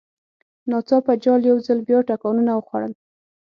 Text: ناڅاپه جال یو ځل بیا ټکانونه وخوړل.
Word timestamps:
ناڅاپه 0.69 1.13
جال 1.23 1.41
یو 1.51 1.57
ځل 1.65 1.79
بیا 1.87 1.99
ټکانونه 2.09 2.51
وخوړل. 2.55 2.93